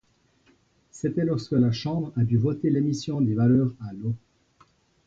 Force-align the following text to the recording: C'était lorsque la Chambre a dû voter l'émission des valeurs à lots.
C'était 0.89 1.25
lorsque 1.25 1.51
la 1.51 1.71
Chambre 1.71 2.11
a 2.17 2.23
dû 2.23 2.35
voter 2.35 2.71
l'émission 2.71 3.21
des 3.21 3.35
valeurs 3.35 3.75
à 3.87 3.93
lots. 3.93 4.15